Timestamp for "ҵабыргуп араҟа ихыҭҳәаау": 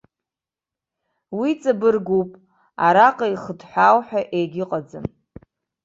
1.61-3.97